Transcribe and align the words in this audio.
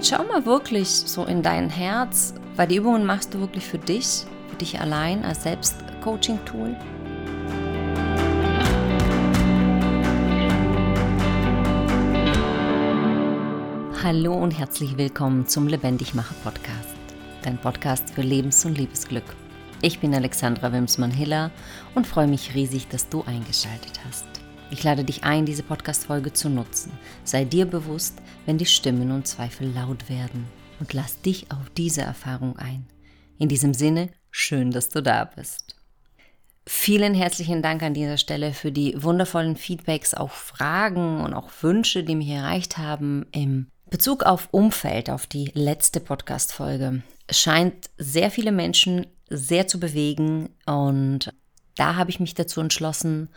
jetzt 0.00 0.08
schau 0.08 0.24
mal 0.24 0.46
wirklich 0.46 0.88
so 0.88 1.26
in 1.26 1.42
dein 1.42 1.68
Herz, 1.68 2.32
weil 2.56 2.66
die 2.66 2.76
Übungen 2.76 3.04
machst 3.04 3.34
du 3.34 3.40
wirklich 3.40 3.66
für 3.66 3.76
dich, 3.76 4.24
für 4.48 4.56
dich 4.56 4.80
allein 4.80 5.22
als 5.26 5.42
Selbstcoaching-Tool. 5.42 6.74
Hallo 14.02 14.32
und 14.36 14.52
herzlich 14.52 14.96
willkommen 14.96 15.46
zum 15.46 15.68
Lebendigmacher 15.68 16.34
Podcast, 16.44 16.96
dein 17.42 17.58
Podcast 17.58 18.08
für 18.08 18.22
Lebens- 18.22 18.64
und 18.64 18.78
Liebesglück. 18.78 19.36
Ich 19.82 20.00
bin 20.00 20.14
Alexandra 20.14 20.72
Wimsmann-Hiller 20.72 21.50
und 21.94 22.06
freue 22.06 22.26
mich 22.26 22.54
riesig, 22.54 22.88
dass 22.88 23.10
du 23.10 23.22
eingeschaltet 23.24 24.00
hast. 24.08 24.39
Ich 24.72 24.84
lade 24.84 25.02
dich 25.02 25.24
ein, 25.24 25.46
diese 25.46 25.64
Podcast-Folge 25.64 26.32
zu 26.32 26.48
nutzen. 26.48 26.92
Sei 27.24 27.44
dir 27.44 27.66
bewusst, 27.66 28.18
wenn 28.46 28.56
die 28.56 28.66
Stimmen 28.66 29.10
und 29.10 29.26
Zweifel 29.26 29.68
laut 29.68 30.08
werden. 30.08 30.46
Und 30.78 30.92
lass 30.92 31.20
dich 31.20 31.50
auf 31.50 31.68
diese 31.76 32.02
Erfahrung 32.02 32.56
ein. 32.56 32.86
In 33.38 33.48
diesem 33.48 33.74
Sinne, 33.74 34.10
schön, 34.30 34.70
dass 34.70 34.88
du 34.88 35.02
da 35.02 35.24
bist. 35.24 35.74
Vielen 36.66 37.14
herzlichen 37.14 37.62
Dank 37.62 37.82
an 37.82 37.94
dieser 37.94 38.16
Stelle 38.16 38.52
für 38.52 38.70
die 38.70 38.94
wundervollen 39.02 39.56
Feedbacks, 39.56 40.14
auch 40.14 40.30
Fragen 40.30 41.20
und 41.20 41.34
auch 41.34 41.50
Wünsche, 41.62 42.04
die 42.04 42.14
mich 42.14 42.28
erreicht 42.28 42.78
haben 42.78 43.26
im 43.32 43.66
Bezug 43.90 44.22
auf 44.22 44.48
Umfeld, 44.52 45.10
auf 45.10 45.26
die 45.26 45.50
letzte 45.52 45.98
Podcast-Folge. 45.98 47.02
Scheint 47.28 47.90
sehr 47.98 48.30
viele 48.30 48.52
Menschen 48.52 49.06
sehr 49.28 49.66
zu 49.66 49.80
bewegen 49.80 50.50
und 50.64 51.32
da 51.76 51.96
habe 51.96 52.10
ich 52.10 52.20
mich 52.20 52.34
dazu 52.34 52.60
entschlossen, 52.60 53.28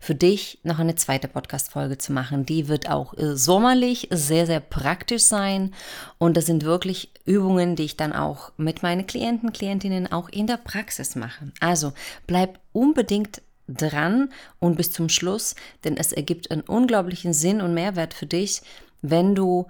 für 0.00 0.14
dich 0.14 0.60
noch 0.62 0.78
eine 0.78 0.94
zweite 0.94 1.28
Podcast-Folge 1.28 1.98
zu 1.98 2.12
machen. 2.12 2.46
Die 2.46 2.68
wird 2.68 2.88
auch 2.88 3.16
äh, 3.16 3.36
sommerlich 3.36 4.08
sehr, 4.10 4.46
sehr 4.46 4.60
praktisch 4.60 5.24
sein. 5.24 5.74
Und 6.18 6.36
das 6.36 6.46
sind 6.46 6.64
wirklich 6.64 7.10
Übungen, 7.24 7.76
die 7.76 7.84
ich 7.84 7.96
dann 7.96 8.12
auch 8.12 8.52
mit 8.56 8.82
meinen 8.82 9.06
Klienten, 9.06 9.52
Klientinnen 9.52 10.10
auch 10.10 10.28
in 10.28 10.46
der 10.46 10.58
Praxis 10.58 11.16
mache. 11.16 11.52
Also 11.60 11.92
bleib 12.26 12.60
unbedingt 12.72 13.42
dran 13.68 14.30
und 14.58 14.76
bis 14.76 14.92
zum 14.92 15.08
Schluss, 15.08 15.54
denn 15.84 15.96
es 15.96 16.12
ergibt 16.12 16.50
einen 16.50 16.62
unglaublichen 16.62 17.32
Sinn 17.34 17.60
und 17.60 17.74
Mehrwert 17.74 18.14
für 18.14 18.26
dich, 18.26 18.62
wenn 19.02 19.34
du 19.34 19.66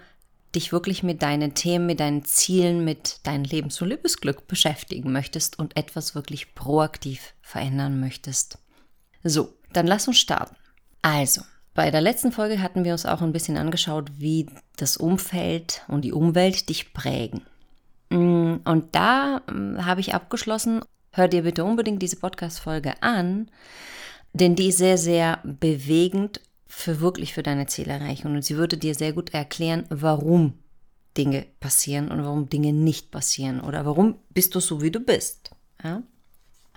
dich 0.54 0.72
wirklich 0.72 1.02
mit 1.02 1.22
deinen 1.22 1.54
Themen, 1.54 1.86
mit 1.86 2.00
deinen 2.00 2.24
Zielen, 2.24 2.84
mit 2.84 3.20
deinem 3.24 3.44
Lebens- 3.44 3.80
und 3.82 3.88
Liebesglück 3.88 4.46
beschäftigen 4.46 5.12
möchtest 5.12 5.58
und 5.58 5.77
etwas 5.77 6.14
wirklich 6.14 6.55
proaktiv 6.55 7.34
verändern 7.42 8.00
möchtest. 8.00 8.58
So, 9.22 9.55
dann 9.72 9.86
lass 9.86 10.08
uns 10.08 10.18
starten. 10.18 10.56
Also, 11.02 11.42
bei 11.74 11.90
der 11.90 12.00
letzten 12.00 12.32
Folge 12.32 12.60
hatten 12.60 12.84
wir 12.84 12.92
uns 12.92 13.06
auch 13.06 13.22
ein 13.22 13.32
bisschen 13.32 13.56
angeschaut, 13.56 14.10
wie 14.16 14.46
das 14.77 14.96
Umfeld 14.96 15.82
und 15.88 16.02
die 16.02 16.12
Umwelt 16.12 16.68
dich 16.68 16.92
prägen. 16.92 17.42
Mm, 18.10 18.56
und 18.64 18.94
da 18.94 19.42
mm, 19.50 19.84
habe 19.84 20.00
ich 20.00 20.14
abgeschlossen, 20.14 20.83
hör 21.12 21.28
dir 21.28 21.42
bitte 21.42 21.64
unbedingt 21.64 22.02
diese 22.02 22.16
Podcast-Folge 22.16 23.02
an, 23.02 23.50
denn 24.33 24.56
die 24.56 24.68
ist 24.68 24.78
sehr, 24.78 24.98
sehr 24.98 25.40
bewegend 25.44 26.40
für 26.69 27.00
wirklich 27.00 27.34
für 27.34 27.42
deine 27.42 27.66
Zielerreichung. 27.66 28.34
Und 28.34 28.44
sie 28.44 28.56
würde 28.56 28.77
dir 28.77 28.94
sehr 28.94 29.12
gut 29.12 29.34
erklären, 29.34 29.86
warum 29.88 30.55
Dinge 31.16 31.47
passieren 31.61 32.08
und 32.11 32.22
warum 32.22 32.48
Dinge 32.48 32.72
nicht 32.72 33.11
passieren 33.11 33.61
oder 33.61 33.84
warum 33.84 34.16
bist 34.30 34.55
du 34.55 34.61
so, 34.61 34.83
wie 34.83 34.91
du 34.91 35.00
bist. 35.00 35.50
Ja? 35.83 36.02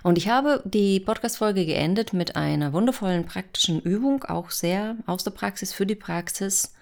Und 0.02 0.18
ich 0.18 0.28
habe 0.28 0.62
die 0.64 0.98
Podcast-Folge 0.98 1.64
geendet 1.64 2.12
mit 2.12 2.34
einer 2.34 2.72
wundervollen 2.72 3.24
praktischen 3.24 3.80
Übung, 3.80 4.24
auch 4.24 4.50
sehr 4.50 4.96
aus 5.06 5.22
der 5.22 5.30
Praxis 5.30 5.72
für 5.72 5.86
die 5.86 5.94
Praxis, 5.94 6.74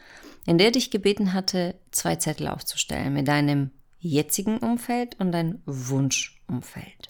in 0.46 0.56
der 0.56 0.70
dich 0.70 0.90
gebeten 0.90 1.34
hatte, 1.34 1.74
zwei 1.90 2.16
Zettel 2.16 2.48
aufzustellen 2.48 3.12
mit 3.12 3.28
deinem 3.28 3.72
jetzigen 3.98 4.56
Umfeld 4.58 5.20
und 5.20 5.32
deinem 5.32 5.60
Wunschumfeld. 5.66 7.09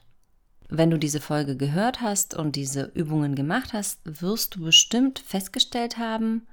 Wenn 0.73 0.91
du 0.91 0.99
diese 0.99 1.21
Folge 1.21 1.57
gehört 1.57 2.01
hast 2.01 2.35
und 2.35 2.55
diese 2.55 2.93
Übungen 2.95 3.35
gemacht 3.35 3.73
hast, 3.73 3.99
wirst 4.05 4.55
du 4.55 4.65
bestimmt 4.65 5.19
festgestellt 5.19 5.99
haben, 5.99 6.47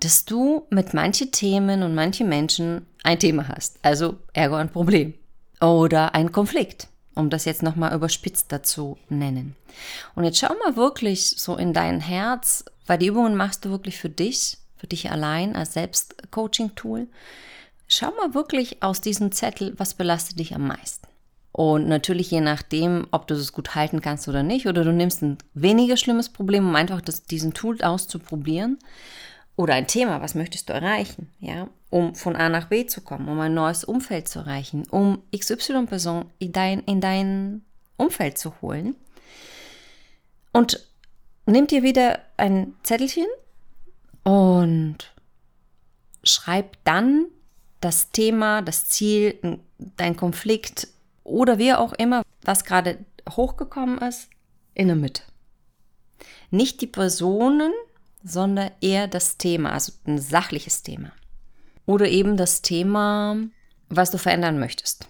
dass 0.00 0.26
du 0.26 0.66
mit 0.68 0.92
manchen 0.92 1.32
Themen 1.32 1.82
und 1.82 1.94
manchen 1.94 2.28
Menschen 2.28 2.86
ein 3.02 3.18
Thema 3.18 3.48
hast. 3.48 3.78
Also 3.82 4.18
ergo 4.34 4.56
ein 4.56 4.70
Problem 4.70 5.14
oder 5.62 6.14
ein 6.14 6.32
Konflikt, 6.32 6.88
um 7.14 7.30
das 7.30 7.46
jetzt 7.46 7.62
nochmal 7.62 7.94
überspitzt 7.94 8.52
dazu 8.52 8.98
nennen. 9.08 9.56
Und 10.14 10.24
jetzt 10.24 10.38
schau 10.38 10.54
mal 10.62 10.76
wirklich 10.76 11.30
so 11.30 11.56
in 11.56 11.72
dein 11.72 12.00
Herz, 12.00 12.66
weil 12.86 12.98
die 12.98 13.06
Übungen 13.06 13.36
machst 13.36 13.64
du 13.64 13.70
wirklich 13.70 13.96
für 13.98 14.10
dich, 14.10 14.58
für 14.76 14.86
dich 14.86 15.10
allein 15.10 15.56
als 15.56 15.72
Selbstcoaching-Tool. 15.72 17.08
Schau 17.88 18.10
mal 18.10 18.34
wirklich 18.34 18.82
aus 18.82 19.00
diesem 19.00 19.32
Zettel, 19.32 19.72
was 19.78 19.94
belastet 19.94 20.38
dich 20.38 20.54
am 20.54 20.66
meisten. 20.66 21.06
Und 21.56 21.88
natürlich 21.88 22.30
je 22.30 22.42
nachdem, 22.42 23.06
ob 23.12 23.26
du 23.26 23.34
es 23.34 23.54
gut 23.54 23.74
halten 23.74 24.02
kannst 24.02 24.28
oder 24.28 24.42
nicht, 24.42 24.66
oder 24.66 24.84
du 24.84 24.92
nimmst 24.92 25.22
ein 25.22 25.38
weniger 25.54 25.96
schlimmes 25.96 26.28
Problem, 26.28 26.68
um 26.68 26.76
einfach 26.76 27.00
das, 27.00 27.22
diesen 27.22 27.54
Tool 27.54 27.80
auszuprobieren. 27.80 28.78
Oder 29.56 29.72
ein 29.72 29.86
Thema, 29.86 30.20
was 30.20 30.34
möchtest 30.34 30.68
du 30.68 30.74
erreichen, 30.74 31.30
ja, 31.40 31.68
um 31.88 32.14
von 32.14 32.36
A 32.36 32.50
nach 32.50 32.66
B 32.66 32.84
zu 32.84 33.00
kommen, 33.00 33.26
um 33.26 33.40
ein 33.40 33.54
neues 33.54 33.84
Umfeld 33.84 34.28
zu 34.28 34.40
erreichen, 34.40 34.86
um 34.90 35.22
XY-Person 35.34 36.26
in 36.38 36.52
dein, 36.52 36.80
in 36.80 37.00
dein 37.00 37.64
Umfeld 37.96 38.36
zu 38.36 38.60
holen. 38.60 38.94
Und 40.52 40.86
nimm 41.46 41.66
dir 41.66 41.82
wieder 41.82 42.18
ein 42.36 42.74
Zettelchen 42.82 43.24
und 44.24 45.10
schreib 46.22 46.76
dann 46.84 47.28
das 47.80 48.10
Thema, 48.10 48.60
das 48.60 48.88
Ziel, 48.88 49.38
dein 49.96 50.16
Konflikt, 50.16 50.88
oder 51.26 51.58
wie 51.58 51.74
auch 51.74 51.92
immer, 51.94 52.22
was 52.42 52.64
gerade 52.64 53.04
hochgekommen 53.28 53.98
ist, 53.98 54.30
in 54.74 54.86
der 54.86 54.96
Mitte. 54.96 55.22
Nicht 56.50 56.80
die 56.80 56.86
Personen, 56.86 57.72
sondern 58.22 58.70
eher 58.80 59.08
das 59.08 59.36
Thema, 59.36 59.72
also 59.72 59.92
ein 60.06 60.18
sachliches 60.18 60.82
Thema. 60.82 61.12
Oder 61.84 62.08
eben 62.08 62.36
das 62.36 62.62
Thema, 62.62 63.36
was 63.88 64.10
du 64.10 64.18
verändern 64.18 64.58
möchtest. 64.58 65.08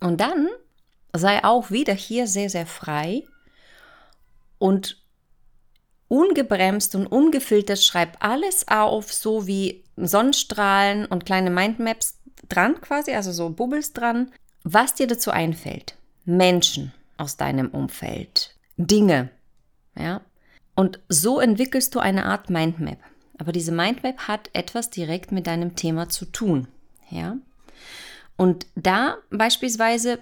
Und 0.00 0.20
dann 0.20 0.48
sei 1.12 1.44
auch 1.44 1.70
wieder 1.70 1.94
hier 1.94 2.26
sehr, 2.26 2.50
sehr 2.50 2.66
frei 2.66 3.24
und 4.58 5.02
ungebremst 6.08 6.94
und 6.94 7.06
ungefiltert 7.06 7.82
schreib 7.82 8.16
alles 8.20 8.66
auf, 8.68 9.12
so 9.12 9.46
wie 9.46 9.84
Sonnenstrahlen 9.96 11.06
und 11.06 11.24
kleine 11.24 11.50
Mindmaps 11.50 12.18
dran 12.48 12.80
quasi, 12.80 13.12
also 13.12 13.32
so 13.32 13.50
Bubbles 13.50 13.92
dran, 13.92 14.32
was 14.64 14.94
dir 14.94 15.06
dazu 15.06 15.30
einfällt, 15.30 15.96
Menschen 16.24 16.92
aus 17.16 17.36
deinem 17.36 17.68
Umfeld, 17.68 18.54
Dinge, 18.76 19.30
ja, 19.96 20.20
und 20.74 21.00
so 21.08 21.40
entwickelst 21.40 21.94
du 21.94 22.00
eine 22.00 22.24
Art 22.24 22.48
Mindmap. 22.48 22.98
Aber 23.38 23.52
diese 23.52 23.72
Mindmap 23.72 24.28
hat 24.28 24.50
etwas 24.52 24.90
direkt 24.90 25.32
mit 25.32 25.46
deinem 25.46 25.76
Thema 25.76 26.08
zu 26.08 26.26
tun, 26.26 26.68
ja. 27.10 27.36
Und 28.36 28.66
da 28.74 29.18
beispielsweise 29.30 30.18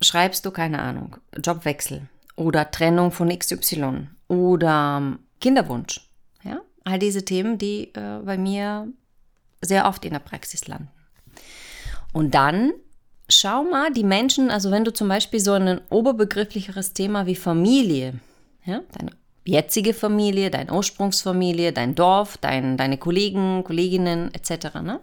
schreibst 0.00 0.44
du 0.44 0.50
keine 0.50 0.80
Ahnung, 0.80 1.16
Jobwechsel 1.42 2.08
oder 2.36 2.70
Trennung 2.70 3.12
von 3.12 3.36
XY 3.36 4.08
oder 4.28 5.18
Kinderwunsch, 5.40 6.08
ja. 6.42 6.60
All 6.84 6.98
diese 6.98 7.24
Themen, 7.24 7.56
die 7.56 7.94
äh, 7.94 8.18
bei 8.24 8.36
mir 8.36 8.88
sehr 9.62 9.86
oft 9.86 10.04
in 10.04 10.12
der 10.12 10.18
Praxis 10.18 10.66
landen. 10.66 10.90
Und 12.12 12.34
dann 12.34 12.72
schau 13.34 13.64
mal, 13.64 13.92
die 13.92 14.04
Menschen, 14.04 14.50
also 14.50 14.70
wenn 14.70 14.84
du 14.84 14.92
zum 14.92 15.08
Beispiel 15.08 15.40
so 15.40 15.52
ein 15.52 15.80
oberbegrifflicheres 15.90 16.92
Thema 16.92 17.26
wie 17.26 17.36
Familie, 17.36 18.14
ja, 18.64 18.80
deine 18.96 19.12
jetzige 19.44 19.94
Familie, 19.94 20.50
deine 20.50 20.72
Ursprungsfamilie, 20.72 21.72
dein 21.72 21.94
Dorf, 21.94 22.38
dein, 22.38 22.76
deine 22.76 22.98
Kollegen, 22.98 23.62
Kolleginnen 23.64 24.32
etc., 24.32 24.74
ne? 24.82 25.00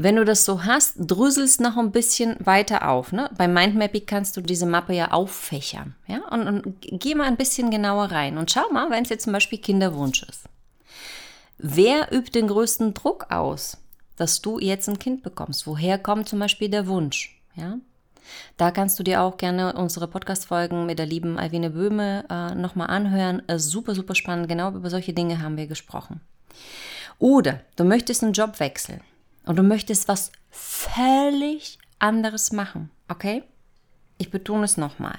Wenn 0.00 0.14
du 0.14 0.24
das 0.24 0.44
so 0.44 0.62
hast, 0.62 0.94
drüsselst 0.96 1.60
noch 1.60 1.76
ein 1.76 1.90
bisschen 1.90 2.36
weiter 2.38 2.88
auf. 2.88 3.10
Ne? 3.10 3.28
Bei 3.36 3.48
Mindmapping 3.48 4.06
kannst 4.06 4.36
du 4.36 4.40
diese 4.40 4.64
Mappe 4.64 4.92
ja 4.94 5.10
auffächern. 5.10 5.96
Ja? 6.06 6.20
Und, 6.30 6.46
und 6.46 6.76
geh 6.80 7.16
mal 7.16 7.24
ein 7.24 7.36
bisschen 7.36 7.68
genauer 7.72 8.12
rein. 8.12 8.38
Und 8.38 8.48
schau 8.52 8.70
mal, 8.70 8.90
wenn 8.90 9.02
es 9.02 9.08
jetzt 9.08 9.24
zum 9.24 9.32
Beispiel 9.32 9.58
Kinderwunsch 9.58 10.22
ist. 10.22 10.44
Wer 11.58 12.12
übt 12.12 12.30
den 12.38 12.46
größten 12.46 12.94
Druck 12.94 13.32
aus? 13.32 13.78
Dass 14.18 14.40
du 14.42 14.58
jetzt 14.58 14.88
ein 14.88 14.98
Kind 14.98 15.22
bekommst. 15.22 15.66
Woher 15.66 15.98
kommt 15.98 16.28
zum 16.28 16.38
Beispiel 16.38 16.68
der 16.68 16.86
Wunsch? 16.86 17.40
Ja? 17.54 17.78
Da 18.56 18.70
kannst 18.70 18.98
du 18.98 19.02
dir 19.02 19.22
auch 19.22 19.36
gerne 19.36 19.72
unsere 19.74 20.08
Podcast-Folgen 20.08 20.86
mit 20.86 20.98
der 20.98 21.06
lieben 21.06 21.38
Alvine 21.38 21.70
Böhme 21.70 22.24
äh, 22.28 22.54
nochmal 22.54 22.88
anhören. 22.88 23.42
Äh, 23.48 23.58
super, 23.58 23.94
super 23.94 24.14
spannend. 24.14 24.48
Genau 24.48 24.72
über 24.72 24.90
solche 24.90 25.12
Dinge 25.12 25.40
haben 25.40 25.56
wir 25.56 25.66
gesprochen. 25.66 26.20
Oder 27.18 27.60
du 27.76 27.84
möchtest 27.84 28.22
einen 28.22 28.32
Job 28.32 28.60
wechseln 28.60 29.00
und 29.44 29.56
du 29.56 29.62
möchtest 29.62 30.08
was 30.08 30.30
völlig 30.50 31.78
anderes 31.98 32.52
machen. 32.52 32.90
Okay? 33.08 33.42
Ich 34.18 34.30
betone 34.30 34.64
es 34.64 34.76
nochmal. 34.76 35.18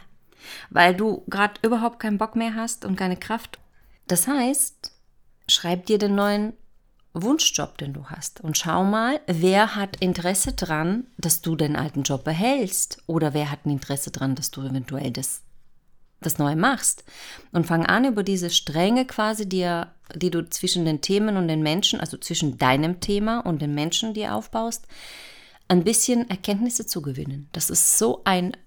Weil 0.69 0.95
du 0.95 1.23
gerade 1.27 1.55
überhaupt 1.61 1.99
keinen 1.99 2.17
Bock 2.17 2.35
mehr 2.35 2.55
hast 2.55 2.85
und 2.85 2.95
keine 2.95 3.17
Kraft. 3.17 3.59
Das 4.07 4.27
heißt, 4.27 4.91
schreib 5.47 5.85
dir 5.85 5.97
den 5.97 6.15
neuen 6.15 6.53
Wunschjob, 7.23 7.77
den 7.77 7.93
du 7.93 8.05
hast. 8.05 8.41
Und 8.41 8.57
schau 8.57 8.83
mal, 8.83 9.19
wer 9.27 9.75
hat 9.75 9.97
Interesse 9.97 10.53
dran, 10.53 11.07
dass 11.17 11.41
du 11.41 11.55
den 11.55 11.75
alten 11.75 12.03
Job 12.03 12.23
behältst? 12.23 13.01
Oder 13.07 13.33
wer 13.33 13.51
hat 13.51 13.65
ein 13.65 13.71
Interesse 13.71 14.11
dran, 14.11 14.35
dass 14.35 14.51
du 14.51 14.61
eventuell 14.61 15.11
das, 15.11 15.41
das 16.21 16.37
Neue 16.37 16.55
machst? 16.55 17.03
Und 17.51 17.67
fang 17.67 17.85
an, 17.85 18.05
über 18.05 18.23
diese 18.23 18.49
Stränge 18.49 19.05
quasi, 19.05 19.47
die, 19.47 19.83
die 20.15 20.31
du 20.31 20.49
zwischen 20.49 20.85
den 20.85 21.01
Themen 21.01 21.37
und 21.37 21.47
den 21.47 21.61
Menschen, 21.61 21.99
also 21.99 22.17
zwischen 22.17 22.57
deinem 22.57 22.99
Thema 22.99 23.39
und 23.39 23.61
den 23.61 23.73
Menschen, 23.73 24.13
die 24.13 24.27
aufbaust, 24.27 24.85
ein 25.67 25.83
bisschen 25.83 26.29
Erkenntnisse 26.29 26.85
zu 26.85 27.01
gewinnen. 27.01 27.49
Das 27.53 27.69
ist 27.69 27.97
so 27.97 28.21
ein 28.25 28.57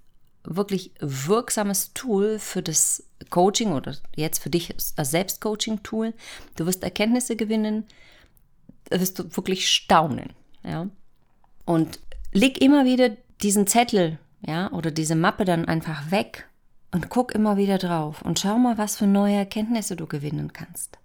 wirklich 0.45 0.93
wirksames 0.99 1.93
Tool 1.95 2.39
für 2.39 2.63
das 2.63 3.05
Coaching 3.31 3.73
oder 3.73 3.97
jetzt 4.17 4.43
für 4.43 4.51
dich 4.51 4.75
das 4.97 5.11
Selbstcoaching-Tool. 5.11 6.15
Du 6.57 6.67
wirst 6.67 6.83
Erkenntnisse 6.83 7.37
gewinnen, 7.37 7.87
wirst 9.01 9.19
du 9.19 9.37
wirklich 9.37 9.69
staunen. 9.71 10.31
Ja? 10.65 10.89
Und 11.65 12.01
leg 12.33 12.61
immer 12.61 12.85
wieder 12.85 13.11
diesen 13.43 13.67
Zettel 13.67 14.19
ja, 14.45 14.71
oder 14.73 14.91
diese 14.91 15.15
Mappe 15.15 15.45
dann 15.45 15.67
einfach 15.67 16.11
weg 16.11 16.49
und 16.91 17.09
guck 17.09 17.33
immer 17.35 17.57
wieder 17.57 17.79
drauf 17.79 18.23
und 18.23 18.39
schau 18.39 18.59
mal, 18.59 18.79
was 18.79 18.97
für 18.97 19.07
neue 19.07 19.37
Erkenntnisse 19.37 19.97
du 19.97 20.07
gewinnen 20.07 20.53
kannst. 20.53 20.99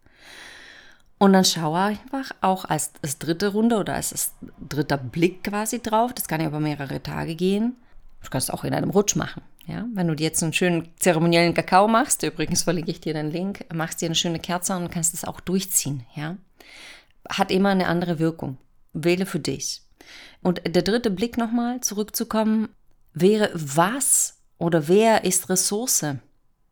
Und 1.20 1.34
dann 1.34 1.46
schau 1.46 1.74
einfach 1.74 2.32
auch 2.42 2.66
als, 2.66 2.92
als 3.02 3.18
dritte 3.18 3.48
Runde 3.50 3.78
oder 3.78 3.96
als, 3.96 4.12
als 4.12 4.34
dritter 4.70 4.98
Blick 4.98 5.44
quasi 5.44 5.82
drauf. 5.82 6.14
Das 6.14 6.28
kann 6.28 6.42
ja 6.42 6.48
über 6.48 6.60
mehrere 6.60 7.02
Tage 7.02 7.36
gehen. 7.36 7.76
Du 8.24 8.30
kannst 8.30 8.54
auch 8.54 8.64
in 8.64 8.74
einem 8.74 8.92
Rutsch 8.92 9.16
machen. 9.16 9.42
Ja, 9.66 9.86
wenn 9.94 10.08
du 10.08 10.16
dir 10.16 10.26
jetzt 10.26 10.44
einen 10.44 10.54
schönen 10.54 10.90
zeremoniellen 10.98 11.54
Kakao 11.54 11.88
machst, 11.88 12.24
übrigens 12.24 12.64
verlinke 12.64 12.92
ich 12.92 13.02
dir 13.02 13.14
den 13.14 13.32
Link, 13.32 13.66
machst 13.74 14.02
dir 14.02 14.06
eine 14.06 14.16
schöne 14.16 14.40
Kerze 14.40 14.76
und 14.76 14.92
kannst 14.92 15.14
es 15.14 15.26
auch 15.26 15.42
durchziehen. 15.42 16.06
Ja, 16.16 16.38
hat 17.30 17.52
immer 17.52 17.70
eine 17.70 17.88
andere 17.88 18.20
Wirkung. 18.20 18.58
Wähle 18.94 19.26
für 19.26 19.40
dich. 19.40 19.82
Und 20.42 20.62
der 20.66 20.82
dritte 20.82 21.12
Blick 21.12 21.38
nochmal 21.38 21.82
zurückzukommen, 21.82 22.70
wäre 23.14 23.50
was 23.54 24.38
oder 24.58 24.88
wer 24.88 25.24
ist 25.24 25.50
Ressource? 25.50 26.06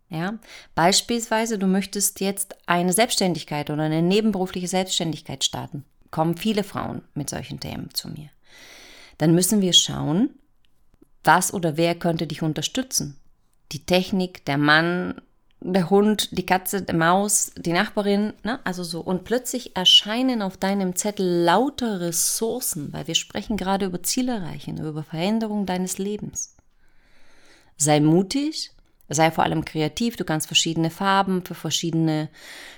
Ja, 0.09 0.37
beispielsweise, 0.75 1.57
du 1.57 1.67
möchtest 1.67 2.21
jetzt 2.21 2.55
eine 2.67 2.93
Selbstständigkeit 2.93 3.69
oder 3.69 3.83
eine 3.83 4.01
nebenberufliche 4.01 4.67
Selbstständigkeit 4.67 5.43
starten. 5.43 5.83
Kommen 6.11 6.37
viele 6.37 6.63
Frauen 6.63 7.01
mit 7.15 7.29
solchen 7.29 7.59
Themen 7.59 7.93
zu 7.93 8.09
mir. 8.09 8.29
Dann 9.17 9.33
müssen 9.33 9.61
wir 9.61 9.73
schauen, 9.73 10.29
was 11.23 11.53
oder 11.53 11.75
wer 11.75 11.95
könnte 11.95 12.27
dich 12.27 12.43
unterstützen. 12.43 13.17
Die 13.71 13.85
Technik, 13.85 14.45
der 14.45 14.57
Mann, 14.57 15.21
der 15.61 15.89
Hund, 15.89 16.37
die 16.37 16.45
Katze, 16.45 16.81
die 16.81 16.93
Maus, 16.93 17.51
die 17.57 17.73
Nachbarin, 17.73 18.33
ne? 18.43 18.59
also 18.63 18.83
so. 18.83 19.01
Und 19.01 19.23
plötzlich 19.23 19.75
erscheinen 19.75 20.41
auf 20.41 20.57
deinem 20.57 20.95
Zettel 20.95 21.43
lauter 21.43 22.01
Ressourcen, 22.01 22.93
weil 22.93 23.07
wir 23.07 23.15
sprechen 23.15 23.57
gerade 23.57 23.85
über 23.85 24.03
Zielerreichen, 24.03 24.77
über 24.77 25.03
Veränderung 25.03 25.65
deines 25.65 25.97
Lebens. 25.97 26.55
Sei 27.77 27.99
mutig, 27.99 28.71
sei 29.09 29.31
vor 29.31 29.43
allem 29.43 29.65
kreativ, 29.65 30.17
du 30.17 30.23
kannst 30.23 30.47
verschiedene 30.47 30.89
Farben 30.89 31.43
für 31.43 31.55
verschiedene 31.55 32.29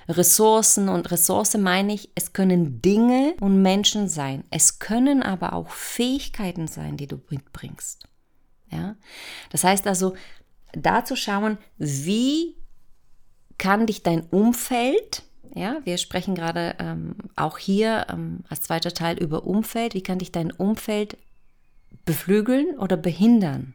Ressourcen 0.07 0.89
und 0.89 1.11
Ressource 1.11 1.57
meine 1.57 1.93
ich, 1.93 2.11
es 2.15 2.33
können 2.33 2.81
Dinge 2.81 3.35
und 3.39 3.61
Menschen 3.61 4.07
sein. 4.07 4.43
Es 4.49 4.79
können 4.79 5.23
aber 5.23 5.53
auch 5.53 5.69
Fähigkeiten 5.69 6.67
sein, 6.67 6.97
die 6.97 7.07
du 7.07 7.19
mitbringst. 7.29 8.07
Ja? 8.71 8.95
Das 9.51 9.63
heißt 9.63 9.87
also, 9.87 10.15
da 10.73 11.05
zu 11.05 11.15
schauen, 11.15 11.57
wie 11.77 12.55
kann 13.57 13.85
dich 13.87 14.03
dein 14.03 14.21
Umfeld, 14.21 15.23
ja, 15.55 15.77
wir 15.83 15.97
sprechen 15.97 16.35
gerade 16.35 16.75
ähm, 16.79 17.15
auch 17.35 17.57
hier 17.57 18.07
ähm, 18.09 18.43
als 18.49 18.61
zweiter 18.61 18.93
Teil 18.93 19.17
über 19.17 19.45
Umfeld, 19.45 19.93
wie 19.93 20.03
kann 20.03 20.19
dich 20.19 20.31
dein 20.31 20.51
Umfeld 20.51 21.17
beflügeln 22.05 22.77
oder 22.77 22.97
behindern? 22.97 23.73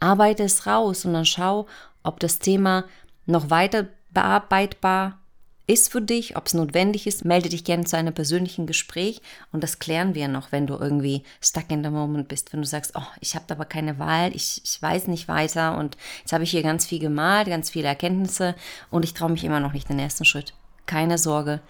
Arbeite 0.00 0.44
es 0.44 0.66
raus 0.66 1.04
und 1.04 1.14
dann 1.14 1.24
schau, 1.24 1.66
ob 2.02 2.20
das 2.20 2.38
Thema 2.38 2.84
noch 3.26 3.50
weiter 3.50 3.88
bearbeitbar 4.10 5.18
ist 5.66 5.90
für 5.90 6.02
dich, 6.02 6.36
ob 6.36 6.46
es 6.46 6.54
notwendig 6.54 7.06
ist, 7.06 7.24
melde 7.24 7.48
dich 7.48 7.64
gerne 7.64 7.84
zu 7.84 7.96
einem 7.96 8.12
persönlichen 8.12 8.66
Gespräch 8.66 9.22
und 9.50 9.62
das 9.62 9.78
klären 9.78 10.14
wir 10.14 10.28
noch, 10.28 10.52
wenn 10.52 10.66
du 10.66 10.74
irgendwie 10.74 11.22
stuck 11.40 11.70
in 11.70 11.82
the 11.82 11.90
moment 11.90 12.28
bist, 12.28 12.52
wenn 12.52 12.60
du 12.60 12.66
sagst, 12.66 12.92
oh, 12.96 13.06
ich 13.20 13.34
habe 13.34 13.46
aber 13.48 13.64
keine 13.64 13.98
Wahl, 13.98 14.34
ich, 14.34 14.60
ich 14.62 14.80
weiß 14.80 15.06
nicht 15.06 15.26
weiter 15.26 15.78
und 15.78 15.96
jetzt 16.20 16.32
habe 16.32 16.44
ich 16.44 16.50
hier 16.50 16.62
ganz 16.62 16.84
viel 16.84 16.98
gemalt, 16.98 17.48
ganz 17.48 17.70
viele 17.70 17.88
Erkenntnisse 17.88 18.54
und 18.90 19.04
ich 19.04 19.14
traue 19.14 19.30
mich 19.30 19.44
immer 19.44 19.60
noch 19.60 19.72
nicht 19.72 19.88
den 19.88 19.98
ersten 19.98 20.26
Schritt. 20.26 20.52
Keine 20.84 21.16
Sorge, 21.16 21.60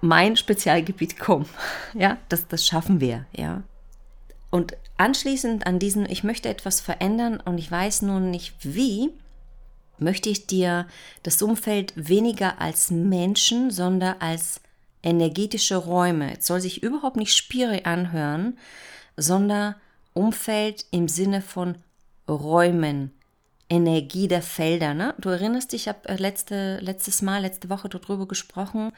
mein 0.00 0.36
Spezialgebiet 0.36 1.18
kommt, 1.18 1.48
ja, 1.94 2.18
das, 2.28 2.46
das 2.46 2.64
schaffen 2.64 3.00
wir, 3.00 3.26
ja. 3.36 3.62
Und 4.50 4.76
anschließend 4.98 5.66
an 5.66 5.80
diesen, 5.80 6.08
ich 6.08 6.22
möchte 6.22 6.48
etwas 6.48 6.80
verändern 6.80 7.40
und 7.44 7.58
ich 7.58 7.68
weiß 7.68 8.02
nun 8.02 8.30
nicht 8.30 8.54
wie, 8.62 9.10
möchte 9.98 10.28
ich 10.28 10.46
dir 10.46 10.86
das 11.22 11.42
Umfeld 11.42 11.92
weniger 11.96 12.60
als 12.60 12.90
Menschen, 12.90 13.70
sondern 13.70 14.16
als 14.20 14.60
energetische 15.02 15.76
Räume. 15.76 16.38
Es 16.38 16.46
soll 16.46 16.60
sich 16.60 16.82
überhaupt 16.82 17.16
nicht 17.16 17.34
spiri 17.36 17.82
anhören, 17.84 18.58
sondern 19.16 19.74
Umfeld 20.12 20.86
im 20.90 21.08
Sinne 21.08 21.42
von 21.42 21.76
Räumen, 22.28 23.12
Energie 23.68 24.28
der 24.28 24.42
Felder. 24.42 24.94
Ne? 24.94 25.14
Du 25.18 25.28
erinnerst 25.28 25.72
dich, 25.72 25.82
ich 25.82 25.88
habe 25.88 26.08
äh, 26.08 26.16
letzte, 26.16 26.78
letztes 26.80 27.22
Mal, 27.22 27.42
letzte 27.42 27.70
Woche 27.70 27.88
darüber 27.88 28.26
gesprochen, 28.26 28.92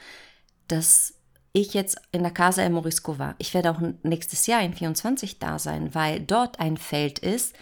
dass 0.68 1.14
ich 1.52 1.72
jetzt 1.72 1.96
in 2.12 2.22
der 2.22 2.32
Casa 2.32 2.62
El 2.62 2.70
Morisco 2.70 3.18
war. 3.18 3.34
Ich 3.38 3.54
werde 3.54 3.70
auch 3.70 3.80
nächstes 4.02 4.46
Jahr 4.46 4.62
in 4.62 4.74
24 4.74 5.38
da 5.38 5.58
sein, 5.58 5.94
weil 5.94 6.20
dort 6.20 6.60
ein 6.60 6.76
Feld 6.76 7.18
ist, 7.18 7.54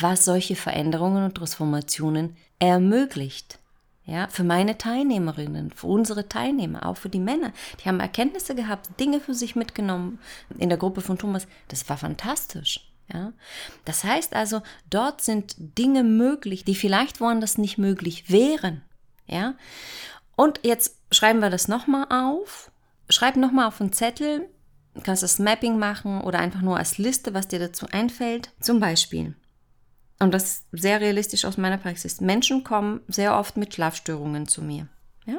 was 0.00 0.24
solche 0.24 0.56
Veränderungen 0.56 1.24
und 1.24 1.34
Transformationen 1.34 2.36
ermöglicht. 2.58 3.58
Ja, 4.04 4.26
für 4.28 4.42
meine 4.42 4.78
Teilnehmerinnen, 4.78 5.70
für 5.70 5.86
unsere 5.86 6.30
Teilnehmer, 6.30 6.86
auch 6.86 6.96
für 6.96 7.10
die 7.10 7.18
Männer. 7.18 7.52
Die 7.78 7.88
haben 7.88 8.00
Erkenntnisse 8.00 8.54
gehabt, 8.54 8.88
Dinge 8.98 9.20
für 9.20 9.34
sich 9.34 9.54
mitgenommen 9.54 10.18
in 10.56 10.70
der 10.70 10.78
Gruppe 10.78 11.02
von 11.02 11.18
Thomas. 11.18 11.46
Das 11.68 11.86
war 11.90 11.98
fantastisch. 11.98 12.90
Ja, 13.12 13.32
das 13.84 14.04
heißt 14.04 14.34
also, 14.34 14.62
dort 14.88 15.20
sind 15.22 15.56
Dinge 15.58 16.04
möglich, 16.04 16.64
die 16.64 16.74
vielleicht 16.74 17.20
woanders 17.20 17.58
nicht 17.58 17.76
möglich 17.78 18.30
wären. 18.30 18.82
Ja, 19.26 19.54
und 20.36 20.60
jetzt 20.62 20.96
schreiben 21.10 21.40
wir 21.40 21.50
das 21.50 21.68
nochmal 21.68 22.06
auf. 22.10 22.70
Schreib 23.10 23.36
nochmal 23.36 23.66
auf 23.66 23.80
einen 23.80 23.92
Zettel. 23.92 24.48
Du 24.94 25.02
kannst 25.02 25.22
das 25.22 25.38
Mapping 25.38 25.78
machen 25.78 26.20
oder 26.22 26.38
einfach 26.38 26.62
nur 26.62 26.78
als 26.78 26.96
Liste, 26.96 27.34
was 27.34 27.48
dir 27.48 27.58
dazu 27.58 27.86
einfällt. 27.90 28.50
Zum 28.60 28.80
Beispiel, 28.80 29.34
und 30.18 30.32
das 30.32 30.64
sehr 30.72 31.00
realistisch 31.00 31.44
aus 31.44 31.56
meiner 31.56 31.78
Praxis, 31.78 32.20
Menschen 32.20 32.64
kommen 32.64 33.00
sehr 33.08 33.38
oft 33.38 33.56
mit 33.56 33.74
Schlafstörungen 33.74 34.48
zu 34.48 34.62
mir. 34.62 34.88
Ja? 35.26 35.38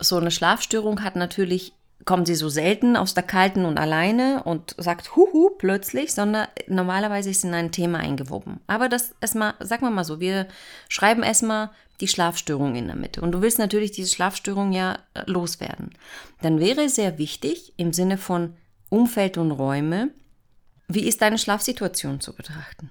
So 0.00 0.16
eine 0.18 0.30
Schlafstörung 0.30 1.04
hat 1.04 1.14
natürlich, 1.14 1.72
kommen 2.04 2.26
sie 2.26 2.34
so 2.34 2.48
selten 2.48 2.96
aus 2.96 3.14
der 3.14 3.22
Kalten 3.22 3.64
und 3.64 3.78
alleine 3.78 4.42
und 4.42 4.74
sagt 4.76 5.14
Huhu 5.14 5.50
plötzlich, 5.50 6.12
sondern 6.12 6.48
normalerweise 6.66 7.30
ist 7.30 7.44
in 7.44 7.54
ein 7.54 7.70
Thema 7.70 7.98
eingewoben. 7.98 8.60
Aber 8.66 8.88
das 8.88 9.14
erstmal, 9.20 9.54
sagen 9.60 9.86
wir 9.86 9.90
mal 9.90 10.04
so, 10.04 10.18
wir 10.18 10.48
schreiben 10.88 11.22
erstmal 11.22 11.70
die 12.00 12.08
Schlafstörung 12.08 12.74
in 12.74 12.88
der 12.88 12.96
Mitte. 12.96 13.20
Und 13.20 13.30
du 13.30 13.40
willst 13.40 13.60
natürlich 13.60 13.92
diese 13.92 14.12
Schlafstörung 14.12 14.72
ja 14.72 14.98
äh, 15.14 15.22
loswerden. 15.26 15.90
Dann 16.40 16.58
wäre 16.58 16.82
es 16.84 16.96
sehr 16.96 17.18
wichtig, 17.18 17.72
im 17.76 17.92
Sinne 17.92 18.18
von 18.18 18.56
Umfeld 18.88 19.38
und 19.38 19.52
Räume, 19.52 20.10
wie 20.88 21.06
ist 21.06 21.22
deine 21.22 21.38
Schlafsituation 21.38 22.20
zu 22.20 22.34
betrachten? 22.34 22.90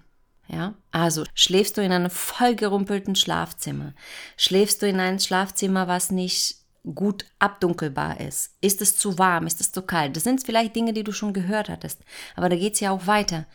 Ja, 0.51 0.73
also 0.91 1.23
schläfst 1.33 1.77
du 1.77 1.81
in 1.81 1.93
einem 1.93 2.09
vollgerumpelten 2.09 3.15
Schlafzimmer? 3.15 3.93
Schläfst 4.35 4.81
du 4.81 4.87
in 4.87 4.99
einem 4.99 5.19
Schlafzimmer, 5.19 5.87
was 5.87 6.11
nicht 6.11 6.57
gut 6.83 7.25
abdunkelbar 7.39 8.19
ist? 8.19 8.55
Ist 8.59 8.81
es 8.81 8.97
zu 8.97 9.17
warm? 9.17 9.47
Ist 9.47 9.61
es 9.61 9.71
zu 9.71 9.81
kalt? 9.81 10.15
Das 10.15 10.23
sind 10.23 10.43
vielleicht 10.43 10.75
Dinge, 10.75 10.91
die 10.91 11.05
du 11.05 11.13
schon 11.13 11.31
gehört 11.31 11.69
hattest. 11.69 12.01
Aber 12.35 12.49
da 12.49 12.57
geht 12.57 12.73
es 12.73 12.81
ja 12.81 12.91
auch 12.91 13.07
weiter. 13.07 13.45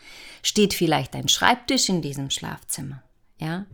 Steht 0.43 0.73
vielleicht 0.73 1.15
ein 1.15 1.29
Schreibtisch 1.29 1.89
in 1.91 2.01
diesem 2.01 2.31
Schlafzimmer? 2.31 3.03
Ja, 3.39 3.67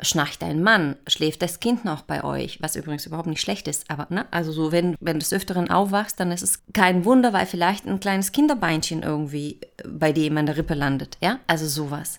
schnarcht 0.00 0.42
dein 0.42 0.60
Mann, 0.60 0.96
schläft 1.06 1.40
das 1.42 1.60
Kind 1.60 1.84
noch 1.84 2.02
bei 2.02 2.24
euch, 2.24 2.60
was 2.60 2.74
übrigens 2.74 3.06
überhaupt 3.06 3.28
nicht 3.28 3.40
schlecht 3.40 3.68
ist, 3.68 3.88
aber 3.88 4.08
ne, 4.10 4.26
also 4.32 4.50
so, 4.50 4.72
wenn, 4.72 4.96
wenn 4.98 5.14
du 5.14 5.20
des 5.20 5.32
Öfteren 5.32 5.70
aufwachst, 5.70 6.18
dann 6.18 6.32
ist 6.32 6.42
es 6.42 6.64
kein 6.72 7.04
Wunder, 7.04 7.32
weil 7.32 7.46
vielleicht 7.46 7.86
ein 7.86 8.00
kleines 8.00 8.32
Kinderbeinchen 8.32 9.04
irgendwie 9.04 9.60
bei 9.86 10.12
dir 10.12 10.26
in 10.26 10.46
der 10.46 10.56
Rippe 10.56 10.74
landet, 10.74 11.16
ja, 11.20 11.38
also 11.46 11.68
sowas. 11.68 12.18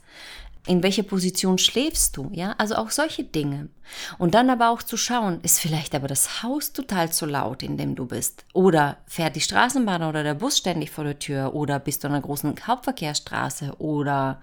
In 0.68 0.82
welcher 0.82 1.04
Position 1.04 1.60
schläfst 1.60 2.18
du? 2.18 2.30
Ja, 2.34 2.56
also 2.58 2.76
auch 2.76 2.90
solche 2.90 3.24
Dinge. 3.24 3.70
Und 4.18 4.34
dann 4.34 4.50
aber 4.50 4.70
auch 4.70 4.82
zu 4.82 4.98
schauen, 4.98 5.40
ist 5.44 5.60
vielleicht 5.60 5.94
aber 5.94 6.08
das 6.08 6.42
Haus 6.42 6.74
total 6.74 7.12
zu 7.12 7.28
laut, 7.28 7.62
in 7.62 7.78
dem 7.78 7.96
du 7.96 8.08
bist? 8.08 8.46
Oder 8.54 8.98
fährt 9.06 9.36
die 9.36 9.42
Straßenbahn 9.42 10.02
oder 10.02 10.24
der 10.24 10.34
Bus 10.34 10.58
ständig 10.58 10.90
vor 10.90 11.04
der 11.04 11.20
Tür? 11.20 11.54
Oder 11.54 11.80
bist 11.80 12.04
du 12.04 12.08
an 12.08 12.14
einer 12.14 12.24
großen 12.24 12.56
Hauptverkehrsstraße? 12.66 13.76
Oder 13.78 14.42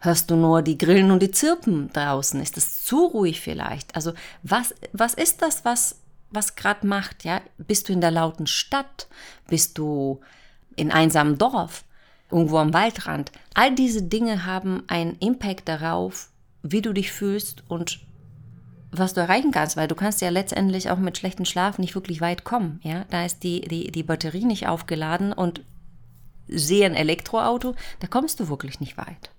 hörst 0.00 0.30
du 0.30 0.36
nur 0.36 0.62
die 0.62 0.78
Grillen 0.78 1.10
und 1.10 1.20
die 1.20 1.30
Zirpen 1.30 1.92
draußen? 1.92 2.40
Ist 2.40 2.56
das 2.56 2.82
zu 2.82 3.04
ruhig 3.04 3.42
vielleicht? 3.42 3.94
Also 3.94 4.14
was, 4.42 4.74
was 4.92 5.12
ist 5.12 5.42
das, 5.42 5.66
was, 5.66 5.96
was 6.30 6.56
gerade 6.56 6.86
macht, 6.86 7.24
ja. 7.24 7.42
Bist 7.58 7.88
du 7.88 7.92
in 7.92 8.00
der 8.00 8.10
lauten 8.10 8.46
Stadt? 8.46 9.08
Bist 9.48 9.76
du 9.76 10.20
in 10.76 10.90
einsamen 10.90 11.36
Dorf? 11.36 11.84
Irgendwo 12.34 12.58
am 12.58 12.74
Waldrand? 12.74 13.30
All 13.54 13.72
diese 13.76 14.02
Dinge 14.02 14.44
haben 14.44 14.82
einen 14.88 15.16
Impact 15.20 15.68
darauf, 15.68 16.30
wie 16.64 16.82
du 16.82 16.92
dich 16.92 17.12
fühlst 17.12 17.62
und 17.68 18.00
was 18.90 19.14
du 19.14 19.20
erreichen 19.20 19.52
kannst, 19.52 19.76
weil 19.76 19.86
du 19.86 19.94
kannst 19.94 20.20
ja 20.20 20.30
letztendlich 20.30 20.90
auch 20.90 20.98
mit 20.98 21.16
schlechtem 21.16 21.44
Schlaf 21.44 21.78
nicht 21.78 21.94
wirklich 21.94 22.20
weit 22.20 22.42
kommen, 22.42 22.80
ja. 22.82 23.04
Da 23.10 23.24
ist 23.24 23.44
die, 23.44 23.60
die, 23.60 23.92
die 23.92 24.02
Batterie 24.02 24.46
nicht 24.46 24.66
aufgeladen 24.66 25.32
und 25.32 25.62
sehe 26.48 26.86
ein 26.86 26.96
Elektroauto, 26.96 27.76
da 28.00 28.08
kommst 28.08 28.40
du 28.40 28.48
wirklich 28.48 28.80
nicht 28.80 28.98
weit. 28.98 29.30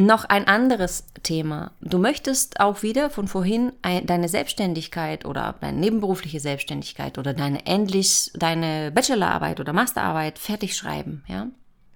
Noch 0.00 0.24
ein 0.24 0.48
anderes 0.48 1.04
Thema. 1.22 1.72
Du 1.82 1.98
möchtest 1.98 2.58
auch 2.58 2.82
wieder 2.82 3.10
von 3.10 3.28
vorhin 3.28 3.72
deine 3.82 4.30
Selbstständigkeit 4.30 5.26
oder 5.26 5.56
deine 5.60 5.78
nebenberufliche 5.78 6.40
Selbstständigkeit 6.40 7.18
oder 7.18 7.34
deine 7.34 7.66
endlich 7.66 8.30
deine 8.32 8.90
Bachelorarbeit 8.92 9.60
oder 9.60 9.74
Masterarbeit 9.74 10.38
fertig 10.38 10.74
schreiben, 10.74 11.22
ja? 11.26 11.48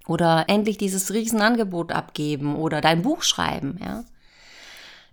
Oder 0.05 0.45
endlich 0.49 0.77
dieses 0.77 1.11
Riesenangebot 1.11 1.91
abgeben 1.91 2.55
oder 2.55 2.79
dein 2.79 3.01
Buch 3.01 3.23
schreiben, 3.23 3.79
ja? 3.83 4.03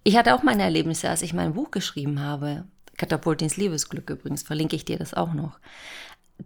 Ich 0.05 0.19
hatte 0.19 0.35
auch 0.35 0.43
meine 0.43 0.65
Erlebnisse, 0.65 1.09
als 1.09 1.23
ich 1.23 1.33
mein 1.33 1.55
Buch 1.55 1.71
geschrieben 1.71 2.21
habe. 2.21 2.65
Katapult 2.99 3.41
ins 3.41 3.57
Liebesglück 3.57 4.11
übrigens, 4.11 4.43
verlinke 4.43 4.77
ich 4.77 4.85
dir 4.85 4.99
das 4.99 5.15
auch 5.15 5.33
noch. 5.33 5.59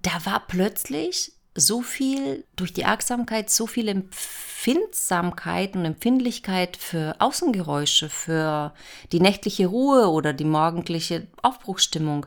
Da 0.02 0.24
war 0.24 0.44
plötzlich 0.46 1.32
so 1.56 1.82
viel 1.82 2.44
durch 2.54 2.72
die 2.72 2.84
Achtsamkeit, 2.84 3.50
so 3.50 3.66
viel 3.66 3.88
Empfindsamkeit 3.88 5.74
und 5.74 5.84
Empfindlichkeit 5.84 6.76
für 6.76 7.16
Außengeräusche, 7.18 8.08
für 8.08 8.72
die 9.12 9.20
nächtliche 9.20 9.66
Ruhe 9.66 10.08
oder 10.08 10.32
die 10.32 10.44
morgendliche 10.44 11.26
Aufbruchsstimmung. 11.42 12.26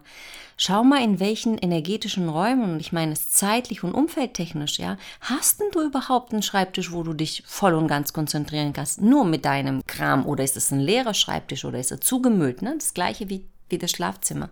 Schau 0.61 0.83
mal, 0.83 1.01
in 1.01 1.21
welchen 1.21 1.57
energetischen 1.57 2.27
Räumen, 2.27 2.81
ich 2.81 2.91
meine 2.91 3.13
es 3.13 3.29
zeitlich 3.29 3.81
und 3.81 3.93
umfeldtechnisch, 3.93 4.77
ja, 4.77 4.97
hast 5.21 5.61
denn 5.61 5.71
du 5.71 5.81
überhaupt 5.81 6.33
einen 6.33 6.43
Schreibtisch, 6.43 6.91
wo 6.91 7.01
du 7.01 7.13
dich 7.13 7.43
voll 7.45 7.73
und 7.73 7.87
ganz 7.87 8.11
konzentrieren 8.11 8.73
kannst, 8.73 8.99
nur 8.99 9.23
mit 9.23 9.45
deinem 9.45 9.81
Kram? 9.87 10.25
Oder 10.25 10.43
ist 10.43 10.57
es 10.57 10.71
ein 10.71 10.81
leerer 10.81 11.13
Schreibtisch 11.13 11.63
oder 11.63 11.79
ist 11.79 11.91
er 11.91 12.01
zugemüllt? 12.01 12.61
Ne? 12.61 12.75
Das 12.77 12.93
gleiche 12.93 13.29
wie, 13.29 13.45
wie 13.69 13.77
das 13.77 13.91
Schlafzimmer. 13.91 14.49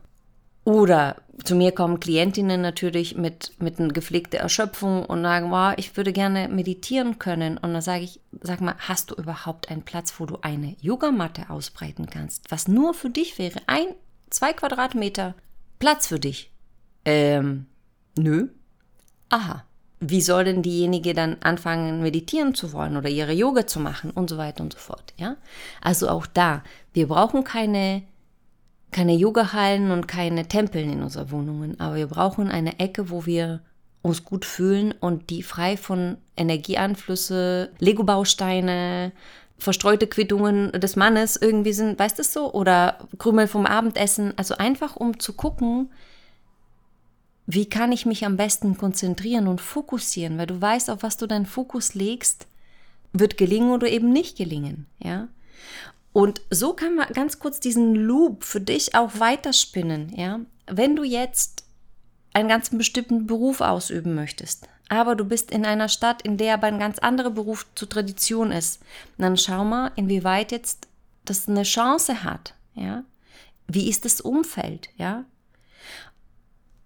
Oder 0.67 1.15
zu 1.45 1.55
mir 1.55 1.71
kommen 1.71 2.01
Klientinnen 2.01 2.59
natürlich 2.59 3.15
mit, 3.15 3.53
mit 3.57 3.79
einer 3.79 3.93
gepflegten 3.93 4.37
Erschöpfung 4.37 5.05
und 5.05 5.21
sagen, 5.21 5.49
wow, 5.49 5.73
ich 5.77 5.95
würde 5.95 6.11
gerne 6.11 6.49
meditieren 6.49 7.19
können. 7.19 7.57
Und 7.57 7.71
dann 7.71 7.81
sage 7.81 8.03
ich, 8.03 8.19
sag 8.41 8.59
mal, 8.59 8.75
hast 8.77 9.09
du 9.09 9.15
überhaupt 9.15 9.71
einen 9.71 9.83
Platz, 9.83 10.15
wo 10.17 10.25
du 10.25 10.39
eine 10.41 10.75
Yogamatte 10.81 11.49
ausbreiten 11.49 12.07
kannst, 12.07 12.51
was 12.51 12.67
nur 12.67 12.93
für 12.93 13.09
dich 13.09 13.39
wäre? 13.39 13.61
Ein, 13.67 13.85
zwei 14.29 14.51
Quadratmeter 14.51 15.35
Platz 15.79 16.07
für 16.07 16.19
dich. 16.19 16.51
Ähm, 17.05 17.67
nö. 18.17 18.49
Aha. 19.29 19.63
Wie 20.01 20.21
soll 20.21 20.43
denn 20.43 20.63
diejenige 20.63 21.13
dann 21.13 21.37
anfangen, 21.39 22.01
meditieren 22.01 22.55
zu 22.55 22.73
wollen 22.73 22.97
oder 22.97 23.07
ihre 23.07 23.31
Yoga 23.31 23.67
zu 23.67 23.79
machen 23.79 24.11
und 24.11 24.29
so 24.29 24.37
weiter 24.37 24.63
und 24.63 24.73
so 24.73 24.79
fort, 24.79 25.13
ja? 25.15 25.37
Also 25.81 26.09
auch 26.09 26.27
da, 26.27 26.61
wir 26.91 27.07
brauchen 27.07 27.45
keine 27.45 28.03
keine 28.91 29.15
Yogahallen 29.15 29.91
und 29.91 30.07
keine 30.07 30.47
Tempeln 30.47 30.91
in 30.91 31.03
unseren 31.03 31.31
Wohnungen, 31.31 31.79
aber 31.79 31.95
wir 31.95 32.07
brauchen 32.07 32.49
eine 32.49 32.79
Ecke, 32.79 33.09
wo 33.09 33.25
wir 33.25 33.61
uns 34.01 34.23
gut 34.23 34.45
fühlen 34.45 34.93
und 34.99 35.29
die 35.29 35.43
frei 35.43 35.77
von 35.77 36.17
Energieanflüsse, 36.37 37.71
Lego-Bausteine, 37.79 39.11
verstreute 39.57 40.07
Quittungen 40.07 40.71
des 40.73 40.95
Mannes 40.95 41.35
irgendwie 41.35 41.73
sind, 41.73 41.97
weißt 41.99 42.19
du 42.19 42.23
so? 42.23 42.53
Oder 42.53 42.99
Krümel 43.17 43.47
vom 43.47 43.65
Abendessen. 43.65 44.33
Also 44.37 44.55
einfach 44.55 44.95
um 44.95 45.19
zu 45.19 45.33
gucken, 45.33 45.91
wie 47.47 47.67
kann 47.67 47.91
ich 47.91 48.05
mich 48.05 48.25
am 48.25 48.37
besten 48.37 48.77
konzentrieren 48.77 49.47
und 49.47 49.61
fokussieren, 49.61 50.37
weil 50.37 50.47
du 50.47 50.59
weißt, 50.59 50.89
auf 50.89 51.01
was 51.01 51.17
du 51.17 51.27
deinen 51.27 51.45
Fokus 51.45 51.93
legst, 51.95 52.45
wird 53.13 53.37
gelingen 53.37 53.71
oder 53.71 53.87
eben 53.89 54.11
nicht 54.11 54.37
gelingen, 54.37 54.85
ja? 54.99 55.27
Und 56.17 56.41
so 56.49 56.73
kann 56.73 56.95
man 56.95 57.13
ganz 57.13 57.37
kurz 57.37 57.59
diesen 57.59 57.93
Loop 57.93 58.43
für 58.43 58.59
dich 58.59 58.95
auch 58.95 59.19
weiterspinnen, 59.19 60.11
ja. 60.17 60.39
Wenn 60.65 60.95
du 60.95 61.03
jetzt 61.03 61.63
einen 62.33 62.49
ganz 62.49 62.71
bestimmten 62.71 63.27
Beruf 63.27 63.61
ausüben 63.61 64.15
möchtest, 64.15 64.67
aber 64.89 65.15
du 65.15 65.25
bist 65.25 65.51
in 65.51 65.63
einer 65.63 65.89
Stadt, 65.89 66.23
in 66.23 66.37
der 66.37 66.55
aber 66.55 66.65
ein 66.65 66.79
ganz 66.79 66.97
anderer 66.97 67.29
Beruf 67.29 67.67
zur 67.75 67.87
Tradition 67.87 68.51
ist, 68.51 68.81
dann 69.19 69.37
schau 69.37 69.63
mal, 69.63 69.91
inwieweit 69.95 70.51
jetzt 70.51 70.87
das 71.23 71.47
eine 71.47 71.61
Chance 71.61 72.23
hat, 72.23 72.55
ja. 72.73 73.03
Wie 73.67 73.87
ist 73.87 74.03
das 74.03 74.19
Umfeld, 74.19 74.89
ja? 74.97 75.23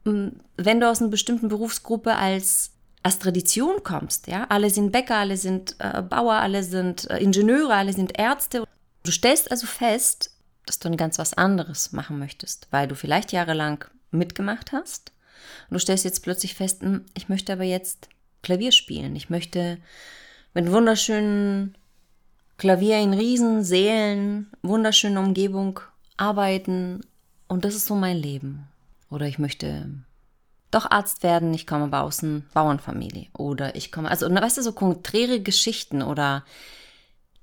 Hm, 0.04 0.42
wenn 0.58 0.82
du 0.82 0.90
aus 0.90 1.00
einer 1.00 1.10
bestimmten 1.10 1.48
Berufsgruppe 1.48 2.18
als 2.18 2.72
als 3.02 3.18
Tradition 3.18 3.82
kommst, 3.84 4.28
ja, 4.28 4.46
alle 4.50 4.70
sind 4.70 4.92
Bäcker, 4.92 5.16
alle 5.16 5.38
sind 5.38 5.78
äh, 5.80 6.02
Bauer, 6.02 6.34
alle 6.34 6.64
sind 6.64 7.10
äh, 7.10 7.18
Ingenieure, 7.18 7.74
alle 7.74 7.94
sind 7.94 8.20
Ärzte 8.20 8.66
Du 9.04 9.12
stellst 9.12 9.50
also 9.52 9.66
fest, 9.68 10.32
dass 10.66 10.80
du 10.80 10.90
ein 10.90 10.98
ganz 10.98 11.18
was 11.18 11.34
anderes 11.34 11.92
machen 11.92 12.20
möchtest, 12.20 12.68
weil 12.72 12.88
du 12.88 12.96
vielleicht 12.96 13.32
jahrelang 13.32 13.86
mitgemacht 14.12 14.72
hast. 14.72 15.12
Und 15.70 15.76
du 15.76 15.80
stellst 15.80 16.06
jetzt 16.06 16.24
plötzlich 16.24 16.56
fest, 16.56 16.82
hm, 16.82 17.06
ich 17.16 17.30
möchte 17.30 17.54
aber 17.54 17.64
jetzt 17.64 18.10
Klavier 18.44 18.72
spielen. 18.72 19.16
Ich 19.16 19.30
möchte 19.30 19.78
mit 20.54 20.72
wunderschönen 20.72 21.76
Klavier 22.58 23.00
in 23.00 23.14
Riesensälen, 23.14 24.52
wunderschöner 24.62 25.22
Umgebung 25.22 25.80
arbeiten. 26.18 27.02
Und 27.48 27.66
das 27.66 27.76
ist 27.76 27.88
so 27.88 27.96
mein 27.96 28.18
Leben. 28.18 28.68
Oder 29.10 29.28
ich 29.28 29.40
möchte 29.40 29.90
doch 30.70 30.90
Arzt 30.90 31.24
werden, 31.24 31.54
ich 31.54 31.68
komme 31.68 31.86
aber 31.86 32.04
aus 32.04 32.24
einer 32.24 32.42
Bauernfamilie. 32.54 33.28
Oder 33.34 33.76
ich 33.76 33.92
komme, 33.92 34.10
also 34.10 34.34
weißt 34.34 34.58
du, 34.58 34.62
so 34.62 34.72
konträre 34.72 35.42
Geschichten 35.42 36.02
oder 36.02 36.46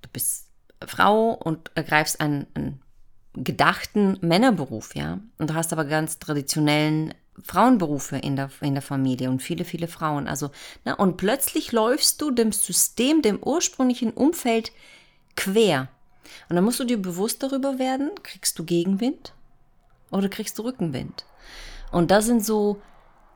du 0.03 0.09
bist 0.11 0.48
Frau 0.87 1.33
und 1.33 1.71
ergreifst 1.75 2.21
einen, 2.21 2.47
einen 2.55 2.81
gedachten 3.35 4.19
Männerberuf, 4.21 4.95
ja. 4.95 5.21
Und 5.39 5.51
du 5.51 5.55
hast 5.55 5.73
aber 5.73 5.85
ganz 5.85 6.19
traditionellen 6.19 7.15
Frauenberufe 7.43 8.17
in 8.17 8.37
der, 8.37 8.51
in 8.61 8.75
der 8.75 8.83
Familie 8.83 9.31
und 9.31 9.43
viele, 9.43 9.65
viele 9.65 9.89
Frauen. 9.89 10.27
Also, 10.29 10.51
ne, 10.85 10.97
und 10.97 11.17
plötzlich 11.17 11.73
läufst 11.73 12.21
du 12.21 12.31
dem 12.31 12.53
System, 12.53 13.23
dem 13.23 13.43
ursprünglichen 13.43 14.13
Umfeld 14.13 14.73
quer. 15.37 15.89
Und 16.49 16.57
dann 16.57 16.65
musst 16.65 16.81
du 16.81 16.85
dir 16.85 17.01
bewusst 17.01 17.43
darüber 17.43 17.79
werden, 17.79 18.11
kriegst 18.23 18.59
du 18.59 18.65
Gegenwind 18.65 19.33
oder 20.11 20.29
kriegst 20.29 20.59
du 20.59 20.63
Rückenwind? 20.63 21.25
Und 21.91 22.11
das 22.11 22.27
sind 22.27 22.45
so 22.45 22.83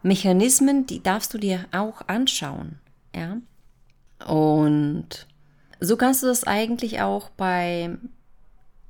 Mechanismen, 0.02 0.84
die 0.86 1.02
darfst 1.02 1.32
du 1.32 1.38
dir 1.38 1.66
auch 1.72 2.02
anschauen, 2.08 2.78
ja. 3.14 3.38
Und 4.26 5.26
so 5.82 5.96
kannst 5.96 6.22
du 6.22 6.26
das 6.26 6.44
eigentlich 6.44 7.00
auch 7.00 7.30
bei 7.30 7.96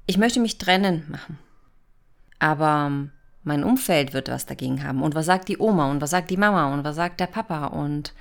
ich 0.07 0.19
möchte 0.19 0.41
mich 0.41 0.59
trennen 0.59 1.05
machen. 1.09 1.39
Aber 2.39 3.09
mein 3.45 3.65
Umfeld 3.65 4.13
wird 4.13 4.29
was 4.29 4.47
dagegen 4.47 4.85
haben. 4.85 5.03
Und 5.03 5.15
was 5.15 5.27
sagt 5.27 5.49
die 5.49 5.59
Oma 5.59 5.91
und 5.91 6.01
was 6.01 6.11
sagt 6.11 6.31
die 6.31 6.37
Mama 6.37 6.73
und 6.73 6.85
was 6.85 6.97
sagt 6.97 7.21
der 7.21 7.27
Papa 7.27 7.67
und, 7.67 8.15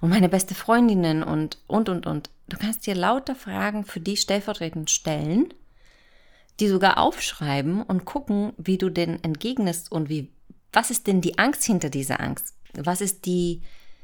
und 0.00 0.10
meine 0.10 0.28
beste 0.28 0.54
Freundinnen 0.54 1.22
und, 1.22 1.58
und, 1.66 1.88
und, 1.88 2.06
und. 2.06 2.30
Du 2.48 2.56
kannst 2.56 2.86
dir 2.86 2.94
lauter 2.94 3.34
Fragen 3.34 3.84
für 3.84 4.00
die 4.00 4.16
stellvertretend 4.16 4.90
stellen, 4.90 5.52
die 6.60 6.68
sogar 6.68 6.98
aufschreiben 6.98 7.82
und 7.82 8.04
gucken, 8.04 8.52
wie 8.56 8.78
du 8.78 8.90
denn 8.90 9.22
entgegnest 9.22 9.92
und 9.92 10.08
wie, 10.08 10.30
was 10.72 10.90
ist 10.90 11.06
denn 11.06 11.20
die 11.20 11.38
Angst 11.38 11.64
hinter 11.64 11.90
dieser 11.90 12.20
Angst? 12.20 12.54
Was 12.74 13.00
ist 13.00 13.26
die, 13.26 13.62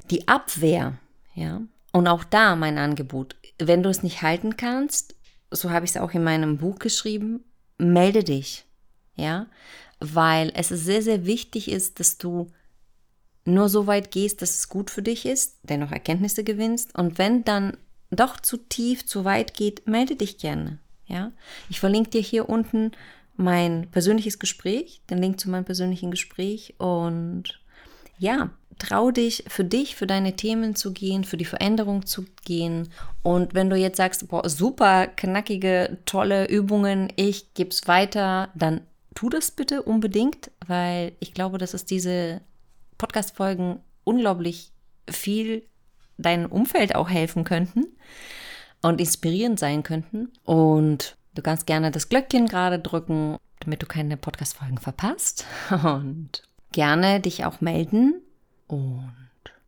die 0.09 0.27
Abwehr? 0.27 0.93
Ja. 1.35 1.61
Und 1.91 2.07
auch 2.07 2.23
da 2.23 2.55
mein 2.55 2.77
Angebot 2.77 3.35
wenn 3.59 3.83
du 3.83 3.89
es 3.89 4.03
nicht 4.03 4.21
halten 4.21 4.57
kannst, 4.57 5.15
so 5.51 5.71
habe 5.71 5.85
ich 5.85 5.91
es 5.91 5.97
auch 5.97 6.11
in 6.11 6.23
meinem 6.23 6.57
Buch 6.57 6.79
geschrieben, 6.79 7.43
melde 7.77 8.23
dich. 8.23 8.65
Ja, 9.15 9.47
weil 9.99 10.51
es 10.55 10.69
sehr, 10.69 11.01
sehr 11.01 11.25
wichtig 11.25 11.69
ist, 11.69 11.99
dass 11.99 12.17
du 12.17 12.47
nur 13.45 13.69
so 13.69 13.87
weit 13.87 14.11
gehst, 14.11 14.41
dass 14.41 14.57
es 14.57 14.69
gut 14.69 14.89
für 14.89 15.01
dich 15.01 15.25
ist, 15.25 15.59
dennoch 15.63 15.91
Erkenntnisse 15.91 16.43
gewinnst. 16.43 16.97
Und 16.97 17.17
wenn 17.17 17.43
dann 17.43 17.77
doch 18.09 18.39
zu 18.39 18.57
tief, 18.57 19.05
zu 19.05 19.25
weit 19.25 19.53
geht, 19.53 19.87
melde 19.87 20.15
dich 20.15 20.37
gerne. 20.37 20.79
Ja, 21.05 21.31
ich 21.69 21.79
verlinke 21.79 22.09
dir 22.11 22.21
hier 22.21 22.49
unten 22.49 22.91
mein 23.35 23.89
persönliches 23.91 24.39
Gespräch, 24.39 25.01
den 25.09 25.17
Link 25.17 25.39
zu 25.39 25.49
meinem 25.49 25.65
persönlichen 25.65 26.11
Gespräch 26.11 26.75
und 26.77 27.62
ja, 28.17 28.51
trau 28.79 29.11
dich 29.11 29.43
für 29.47 29.63
dich, 29.63 29.95
für 29.95 30.07
deine 30.07 30.35
Themen 30.35 30.75
zu 30.75 30.93
gehen, 30.93 31.23
für 31.23 31.37
die 31.37 31.45
Veränderung 31.45 32.05
zu 32.05 32.25
gehen. 32.45 32.89
Und 33.21 33.53
wenn 33.53 33.69
du 33.69 33.75
jetzt 33.75 33.97
sagst, 33.97 34.27
boah, 34.27 34.47
super 34.49 35.07
knackige, 35.07 35.97
tolle 36.05 36.49
Übungen, 36.49 37.11
ich 37.15 37.53
gebe 37.53 37.69
es 37.69 37.87
weiter, 37.87 38.49
dann 38.55 38.81
tu 39.15 39.29
das 39.29 39.51
bitte 39.51 39.83
unbedingt, 39.83 40.51
weil 40.65 41.13
ich 41.19 41.33
glaube, 41.33 41.57
dass 41.57 41.73
es 41.73 41.85
diese 41.85 42.41
Podcast-Folgen 42.97 43.79
unglaublich 44.03 44.71
viel 45.09 45.63
deinem 46.17 46.51
Umfeld 46.51 46.95
auch 46.95 47.09
helfen 47.09 47.43
könnten 47.43 47.85
und 48.81 48.99
inspirierend 48.99 49.59
sein 49.59 49.83
könnten. 49.83 50.31
Und 50.43 51.17
Du 51.35 51.41
kannst 51.41 51.65
gerne 51.65 51.89
das 51.89 52.09
Glöckchen 52.09 52.47
gerade 52.47 52.77
drücken, 52.77 53.37
damit 53.59 53.81
du 53.81 53.87
keine 53.87 54.17
Podcast-Folgen 54.17 54.77
verpasst. 54.77 55.45
Und 55.83 56.43
gerne 56.73 57.21
dich 57.21 57.45
auch 57.45 57.61
melden. 57.61 58.21
Und 58.67 59.13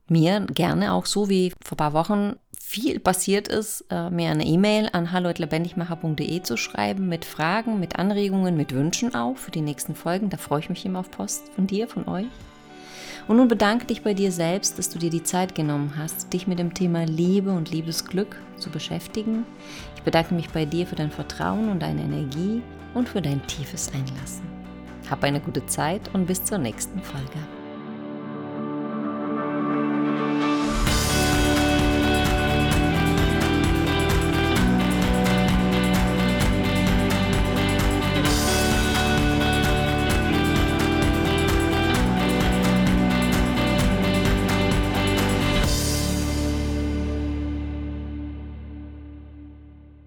mir 0.07 0.41
gerne 0.41 0.93
auch 0.93 1.05
so 1.05 1.29
wie 1.29 1.51
vor 1.63 1.75
ein 1.75 1.77
paar 1.77 1.93
Wochen 1.93 2.35
viel 2.59 2.99
passiert 2.99 3.47
ist, 3.47 3.85
äh, 3.89 4.09
mir 4.09 4.31
eine 4.31 4.45
E-Mail 4.45 4.89
an 4.91 5.11
hallo@lebendigmacher.de 5.11 6.41
zu 6.41 6.57
schreiben 6.57 7.07
mit 7.07 7.23
Fragen, 7.23 7.79
mit 7.79 7.97
Anregungen, 7.97 8.57
mit 8.57 8.73
Wünschen 8.73 9.13
auch 9.15 9.37
für 9.37 9.51
die 9.51 9.61
nächsten 9.61 9.95
Folgen. 9.95 10.29
Da 10.29 10.37
freue 10.37 10.59
ich 10.59 10.69
mich 10.69 10.85
immer 10.85 10.99
auf 10.99 11.11
Post 11.11 11.43
von 11.55 11.67
dir, 11.67 11.87
von 11.87 12.07
euch. 12.07 12.25
Und 13.27 13.37
nun 13.37 13.47
bedanke 13.47 13.85
dich 13.85 14.03
bei 14.03 14.13
dir 14.13 14.31
selbst, 14.31 14.77
dass 14.77 14.89
du 14.89 14.99
dir 14.99 15.09
die 15.09 15.23
Zeit 15.23 15.55
genommen 15.55 15.93
hast, 15.97 16.33
dich 16.33 16.47
mit 16.47 16.59
dem 16.59 16.73
Thema 16.73 17.05
Liebe 17.05 17.51
und 17.51 17.71
Liebesglück 17.71 18.35
zu 18.57 18.69
beschäftigen. 18.69 19.45
Ich 19.95 20.03
bedanke 20.03 20.33
mich 20.33 20.49
bei 20.49 20.65
dir 20.65 20.85
für 20.85 20.95
dein 20.95 21.11
Vertrauen 21.11 21.69
und 21.69 21.81
deine 21.81 22.01
Energie 22.01 22.61
und 22.93 23.09
für 23.09 23.21
dein 23.21 23.45
tiefes 23.47 23.91
Einlassen. 23.93 24.64
Hab 25.09 25.23
eine 25.23 25.39
gute 25.39 25.65
Zeit 25.65 26.01
und 26.13 26.25
bis 26.25 26.43
zur 26.43 26.57
nächsten 26.57 27.01
Folge. 27.01 27.39